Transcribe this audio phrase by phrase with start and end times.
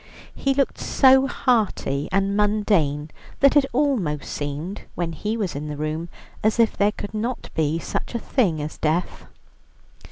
[0.33, 5.77] He looked so hearty and mundane that it almost seemed, when he was in the
[5.77, 6.09] room,
[6.43, 9.27] as if there could not be such a thing as death.